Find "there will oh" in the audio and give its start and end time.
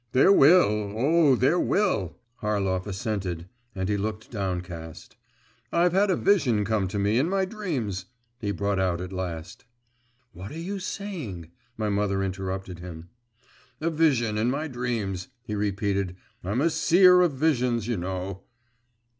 0.13-1.35